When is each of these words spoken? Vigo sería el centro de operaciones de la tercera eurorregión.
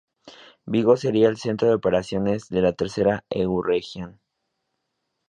Vigo 0.65 0.97
sería 0.97 1.29
el 1.29 1.37
centro 1.37 1.67
de 1.67 1.75
operaciones 1.75 2.49
de 2.49 2.63
la 2.63 2.73
tercera 2.73 3.23
eurorregión. 3.29 4.19